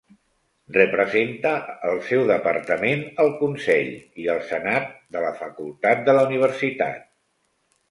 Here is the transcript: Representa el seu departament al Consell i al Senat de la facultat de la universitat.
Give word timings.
Representa 0.77 1.51
el 1.89 2.01
seu 2.07 2.23
departament 2.31 3.05
al 3.25 3.31
Consell 3.43 3.93
i 4.25 4.27
al 4.37 4.41
Senat 4.49 4.91
de 5.19 5.23
la 5.27 5.33
facultat 5.45 6.05
de 6.11 6.19
la 6.21 6.27
universitat. 6.33 7.09